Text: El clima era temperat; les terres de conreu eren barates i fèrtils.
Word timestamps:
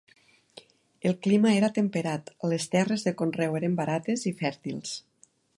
El 1.09 1.13
clima 1.25 1.51
era 1.59 1.69
temperat; 1.75 2.33
les 2.53 2.67
terres 2.77 3.07
de 3.09 3.15
conreu 3.23 3.61
eren 3.63 3.79
barates 3.85 4.29
i 4.33 4.37
fèrtils. 4.45 5.01